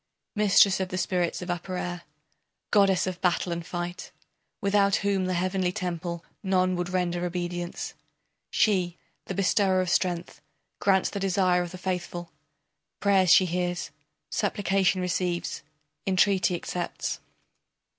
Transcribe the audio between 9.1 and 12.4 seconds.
the bestower of strength, grants the desire of the faithful,